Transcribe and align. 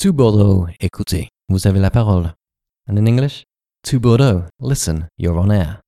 To 0.00 0.14
Bordeaux, 0.14 0.66
écoutez, 0.80 1.28
vous 1.50 1.66
avez 1.66 1.78
la 1.78 1.90
parole. 1.90 2.32
And 2.88 2.96
in 2.96 3.04
English, 3.04 3.44
to 3.82 4.00
Bordeaux, 4.00 4.44
listen, 4.58 5.08
you're 5.18 5.36
on 5.36 5.50
air. 5.50 5.82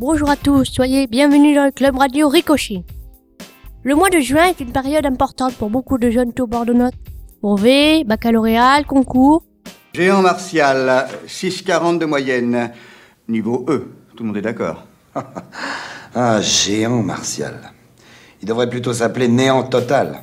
Bonjour 0.00 0.28
à 0.28 0.34
tous, 0.34 0.64
soyez 0.64 1.06
bienvenus 1.06 1.54
dans 1.54 1.66
le 1.66 1.70
club 1.70 1.96
radio 1.96 2.28
Ricochet. 2.28 2.82
Le 3.84 3.94
mois 3.94 4.10
de 4.10 4.18
juin 4.18 4.46
est 4.46 4.58
une 4.58 4.72
période 4.72 5.06
importante 5.06 5.54
pour 5.54 5.70
beaucoup 5.70 5.98
de 5.98 6.10
jeunes 6.10 6.32
taux 6.32 6.48
bordelais. 6.48 6.90
Brevet, 7.42 8.02
baccalauréat, 8.02 8.82
concours. 8.82 9.44
Géant 9.94 10.20
martial, 10.20 11.06
6,40 11.28 11.98
de 11.98 12.06
moyenne. 12.06 12.72
Niveau 13.28 13.64
E, 13.68 13.86
tout 14.16 14.24
le 14.24 14.26
monde 14.30 14.38
est 14.38 14.42
d'accord. 14.42 14.84
Un 16.14 16.40
géant 16.40 17.02
martial. 17.02 17.54
Il 18.42 18.48
devrait 18.48 18.68
plutôt 18.68 18.92
s'appeler 18.92 19.28
néant 19.28 19.62
total. 19.62 20.20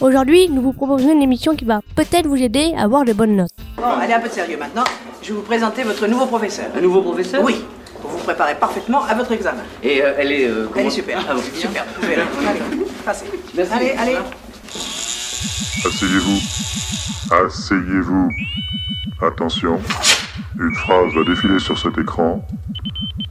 Aujourd'hui, 0.00 0.48
nous 0.50 0.60
vous 0.60 0.72
proposons 0.72 1.12
une 1.12 1.22
émission 1.22 1.54
qui 1.54 1.64
va 1.64 1.80
peut-être 1.94 2.26
vous 2.26 2.36
aider 2.42 2.74
à 2.76 2.82
avoir 2.82 3.04
de 3.04 3.12
bonnes 3.12 3.36
notes. 3.36 3.50
Bon, 3.76 3.84
allez 4.00 4.12
un 4.12 4.20
peu 4.20 4.28
de 4.28 4.32
sérieux 4.34 4.58
maintenant. 4.58 4.84
Je 5.22 5.28
vais 5.28 5.34
vous 5.36 5.42
présenter 5.42 5.82
votre 5.84 6.06
nouveau 6.06 6.26
professeur. 6.26 6.66
Un 6.76 6.80
nouveau 6.80 7.00
professeur? 7.00 7.42
Oui, 7.42 7.64
pour 8.02 8.10
vous 8.10 8.18
préparer 8.18 8.54
parfaitement 8.56 9.04
à 9.04 9.14
votre 9.14 9.32
examen. 9.32 9.62
Et 9.82 10.02
euh, 10.02 10.14
elle 10.18 10.32
est. 10.32 10.46
euh, 10.46 10.66
Elle 10.76 10.86
est 10.86 10.90
super. 10.90 11.24
Ah, 11.28 11.34
bon, 11.34 11.40
super. 11.54 11.84
Vous. 12.00 12.06
Allez, 12.06 12.60
passez. 13.04 13.24
Merci. 13.56 13.72
Allez, 13.72 13.90
allez. 13.92 14.16
Asseyez-vous. 15.86 16.38
Asseyez-vous. 17.46 18.28
Attention. 19.22 19.80
Une 20.58 20.74
phrase 20.74 21.14
va 21.14 21.24
défiler 21.24 21.58
sur 21.60 21.78
cet 21.78 21.96
écran. 21.98 22.44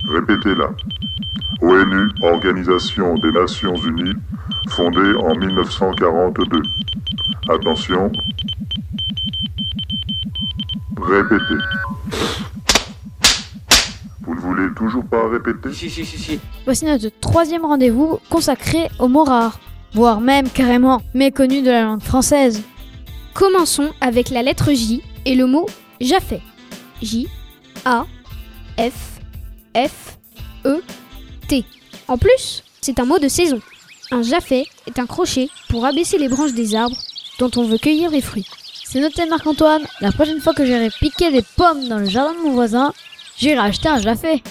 Répétez-la. 0.10 0.70
ONU, 1.62 2.10
Organisation 2.24 3.16
des 3.16 3.32
Nations 3.32 3.76
Unies, 3.76 4.16
fondée 4.70 5.14
en 5.20 5.36
1942. 5.36 6.62
Attention. 7.50 8.12
Répétez. 11.02 11.64
Vous 14.22 14.36
ne 14.36 14.40
voulez 14.40 14.74
toujours 14.76 15.06
pas 15.06 15.30
répéter? 15.30 15.74
Si, 15.74 15.90
si, 15.90 16.06
si, 16.06 16.18
si. 16.18 16.40
Voici 16.66 16.86
notre 16.86 17.10
troisième 17.20 17.66
rendez-vous 17.66 18.20
consacré 18.30 18.90
aux 19.00 19.08
mots 19.08 19.26
rares, 19.26 19.60
voire 19.94 20.22
même 20.22 20.50
carrément 20.50 21.02
méconnus 21.14 21.64
de 21.64 21.72
la 21.72 21.84
langue 21.84 22.02
française. 22.02 22.64
Commençons 23.34 23.92
avec 24.00 24.30
la 24.30 24.42
lettre 24.44 24.72
J 24.74 25.02
et 25.26 25.36
le 25.36 25.46
mot 25.46 25.68
Jaffet. 26.00 26.42
J, 27.02 27.28
A, 27.84 28.06
F, 28.78 29.20
F, 29.76 30.18
E, 30.66 30.78
T. 30.78 30.93
En 32.08 32.18
plus, 32.18 32.64
c'est 32.82 33.00
un 33.00 33.06
mot 33.06 33.20
de 33.20 33.28
saison. 33.28 33.60
Un 34.12 34.22
jaffet 34.24 34.66
est 34.88 35.00
un 35.00 35.06
crochet 35.06 35.50
pour 35.70 35.86
abaisser 35.86 36.18
les 36.18 36.28
branches 36.28 36.54
des 36.54 36.76
arbres 36.76 36.98
dont 37.40 37.52
on 37.56 37.64
veut 37.66 37.78
cueillir 37.78 38.12
les 38.12 38.22
fruits. 38.22 38.48
C'est 38.86 39.00
noté 39.00 39.26
Marc-Antoine, 39.26 39.84
la 40.02 40.12
prochaine 40.12 40.40
fois 40.40 40.54
que 40.54 40.66
j'irai 40.66 40.90
piquer 40.90 41.32
des 41.32 41.42
pommes 41.56 41.88
dans 41.88 41.98
le 41.98 42.06
jardin 42.06 42.34
de 42.34 42.40
mon 42.44 42.52
voisin, 42.52 42.94
j'irai 43.38 43.58
acheter 43.58 43.90
un 43.90 44.00
jaffet. 44.00 44.44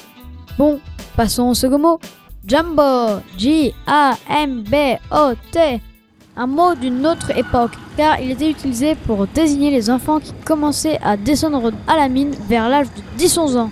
Bon, 0.58 0.80
passons 1.16 1.50
au 1.50 1.54
second 1.54 1.78
mot. 1.78 2.00
Jumbo, 2.46 3.20
J-A-M-B-O-T. 3.38 3.80
Un 6.34 6.46
mot 6.46 6.74
d'une 6.74 7.06
autre 7.06 7.36
époque, 7.36 7.72
car 7.96 8.18
il 8.18 8.30
était 8.30 8.50
utilisé 8.50 8.94
pour 8.94 9.26
désigner 9.28 9.70
les 9.70 9.90
enfants 9.90 10.18
qui 10.18 10.32
commençaient 10.44 10.98
à 11.02 11.16
descendre 11.16 11.70
à 11.86 11.96
la 11.96 12.08
mine 12.08 12.34
vers 12.48 12.68
l'âge 12.68 12.88
de 12.88 13.02
10-11 13.22 13.58
ans. 13.58 13.70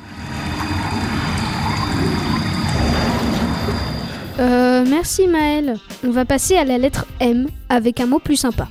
Euh, 4.40 4.84
merci 4.88 5.26
Maël. 5.26 5.76
On 6.04 6.10
va 6.10 6.24
passer 6.24 6.56
à 6.56 6.64
la 6.64 6.78
lettre 6.78 7.06
M 7.20 7.48
avec 7.68 8.00
un 8.00 8.06
mot 8.06 8.18
plus 8.18 8.36
sympa. 8.36 8.68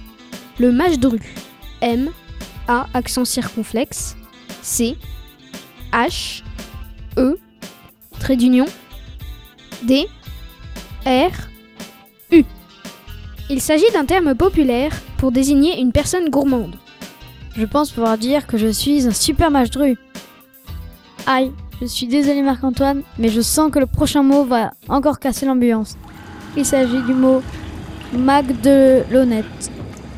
Le 0.60 0.72
mâche-dru. 0.72 1.20
M, 1.82 2.10
A, 2.68 2.88
accent 2.94 3.24
circonflexe. 3.24 4.18
C, 4.64 4.98
H, 5.94 6.44
E, 7.18 7.38
trait 8.20 8.36
d'union. 8.36 8.66
D, 9.84 10.08
R, 11.06 11.32
U. 12.32 12.44
Il 13.50 13.62
s'agit 13.62 13.90
d'un 13.94 14.06
terme 14.06 14.36
populaire 14.36 14.92
pour 15.18 15.32
désigner 15.32 15.80
une 15.80 15.92
personne 15.92 16.30
gourmande. 16.30 16.76
Je 17.56 17.66
pense 17.66 17.92
pouvoir 17.92 18.18
dire 18.18 18.48
que 18.48 18.58
je 18.58 18.68
suis 18.68 19.08
un 19.08 19.12
super 19.12 19.52
mage 19.52 19.70
dru. 19.70 19.98
Aïe, 21.26 21.52
je 21.82 21.86
suis 21.86 22.08
désolé 22.08 22.42
Marc-Antoine, 22.42 23.04
mais 23.18 23.30
je 23.30 23.40
sens 23.42 23.72
que 23.72 23.80
le 23.80 23.86
prochain 23.86 24.24
mot 24.24 24.44
va 24.44 24.72
encore 24.90 25.20
casser 25.20 25.46
l'ambiance. 25.46 25.96
Il 26.58 26.66
s'agit 26.66 27.02
du 27.04 27.14
mot 27.14 27.42
Magdelonette. 28.14 29.72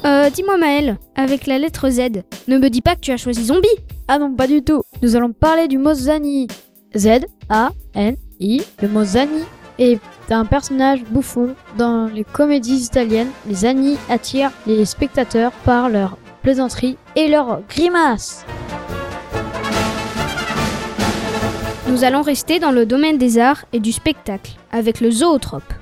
Euh, 0.06 0.30
dis-moi 0.30 0.56
Maël, 0.56 0.98
avec 1.16 1.48
la 1.48 1.58
lettre 1.58 1.90
Z, 1.90 2.22
ne 2.46 2.58
me 2.58 2.70
dis 2.70 2.80
pas 2.80 2.94
que 2.94 3.00
tu 3.00 3.10
as 3.10 3.16
choisi 3.16 3.46
zombie. 3.46 3.66
Ah 4.06 4.20
non, 4.20 4.32
pas 4.32 4.46
du 4.46 4.62
tout. 4.62 4.82
Nous 5.02 5.16
allons 5.16 5.32
parler 5.32 5.66
du 5.66 5.78
mot 5.78 5.94
Zani. 5.94 6.46
Z-A-N-I. 6.94 8.62
Le 8.82 8.88
mot 8.88 9.02
Zani 9.02 9.42
est 9.80 9.98
un 10.30 10.44
personnage 10.44 11.02
bouffon 11.10 11.56
dans 11.76 12.06
les 12.06 12.22
comédies 12.22 12.84
italiennes. 12.84 13.30
Les 13.48 13.56
Zani 13.56 13.96
attirent 14.08 14.52
les 14.68 14.84
spectateurs 14.84 15.50
par 15.64 15.88
leur 15.88 16.16
plaisanterie 16.42 16.98
et 17.16 17.26
leurs 17.26 17.62
grimaces. 17.68 18.44
Nous 21.88 22.04
allons 22.04 22.22
rester 22.22 22.60
dans 22.60 22.70
le 22.70 22.86
domaine 22.86 23.18
des 23.18 23.40
arts 23.40 23.64
et 23.72 23.80
du 23.80 23.90
spectacle, 23.90 24.52
avec 24.70 25.00
le 25.00 25.10
zootrope. 25.10 25.72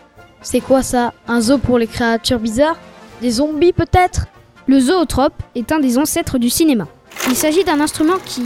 C'est 0.40 0.60
quoi 0.60 0.82
ça 0.82 1.12
Un 1.28 1.42
zoo 1.42 1.58
pour 1.58 1.78
les 1.78 1.86
créatures 1.86 2.38
bizarres? 2.38 2.78
Des 3.20 3.30
zombies 3.30 3.72
peut-être? 3.72 4.26
Le 4.66 4.80
zootrope 4.80 5.42
est 5.54 5.72
un 5.72 5.78
des 5.78 5.98
ancêtres 5.98 6.38
du 6.38 6.50
cinéma. 6.50 6.86
Il 7.28 7.36
s'agit 7.36 7.64
d'un 7.64 7.80
instrument 7.80 8.18
qui 8.24 8.44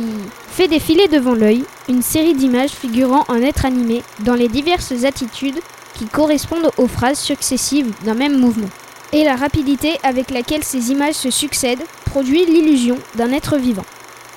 fait 0.51 0.69
défiler 0.69 1.09
devant 1.09 1.35
l'œil 1.35 1.65
une 1.89 2.03
série 2.03 2.35
d'images 2.35 2.71
figurant 2.71 3.25
un 3.29 3.41
être 3.43 3.65
animé 3.65 4.03
dans 4.21 4.35
les 4.35 4.49
diverses 4.49 5.05
attitudes 5.05 5.59
qui 5.95 6.05
correspondent 6.07 6.71
aux 6.77 6.87
phrases 6.87 7.19
successives 7.19 7.93
d'un 8.05 8.15
même 8.15 8.39
mouvement. 8.39 8.69
Et 9.13 9.25
la 9.25 9.37
rapidité 9.37 9.99
avec 10.03 10.31
laquelle 10.31 10.63
ces 10.63 10.91
images 10.91 11.15
se 11.15 11.31
succèdent 11.31 11.85
produit 12.05 12.45
l'illusion 12.45 12.99
d'un 13.15 13.33
être 13.33 13.57
vivant. 13.57 13.87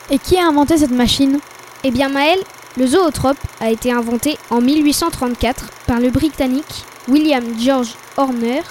Et 0.09 0.17
qui 0.17 0.37
a 0.37 0.47
inventé 0.47 0.77
cette 0.77 0.91
machine? 0.91 1.39
Eh 1.83 1.91
bien 1.91 2.09
Maël, 2.09 2.39
le 2.77 2.87
zootrope 2.87 3.37
a 3.59 3.69
été 3.69 3.91
inventé 3.91 4.37
en 4.49 4.61
1834 4.61 5.65
par 5.87 5.99
le 5.99 6.09
Britannique 6.09 6.85
William 7.07 7.43
George 7.59 7.95
Horner 8.17 8.61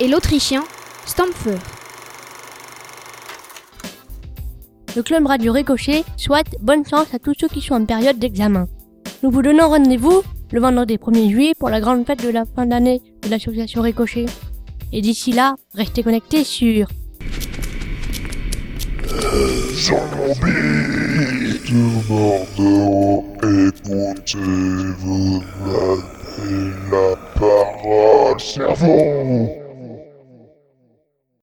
et 0.00 0.08
l'Autrichien 0.08 0.64
Stampfer. 1.10 1.58
Le 4.94 5.02
club 5.02 5.26
radio 5.26 5.52
Ricochet 5.52 6.04
souhaite 6.16 6.54
bonne 6.60 6.86
chance 6.86 7.12
à 7.12 7.18
tous 7.18 7.34
ceux 7.36 7.48
qui 7.48 7.60
sont 7.60 7.74
en 7.74 7.84
période 7.84 8.20
d'examen. 8.20 8.68
Nous 9.24 9.32
vous 9.32 9.42
donnons 9.42 9.68
rendez-vous 9.70 10.22
le 10.52 10.60
vendredi 10.60 10.98
1er 10.98 11.28
juillet 11.28 11.52
pour 11.58 11.68
la 11.68 11.80
grande 11.80 12.06
fête 12.06 12.22
de 12.22 12.28
la 12.28 12.44
fin 12.44 12.64
d'année 12.64 13.02
de 13.22 13.28
l'association 13.28 13.82
Ricochet. 13.82 14.26
Et 14.92 15.00
d'ici 15.00 15.32
là, 15.32 15.56
restez 15.74 16.04
connectés 16.04 16.44
sur 16.44 16.86